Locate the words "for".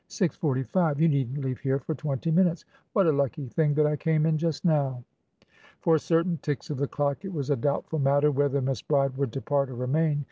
1.77-1.93, 5.79-5.99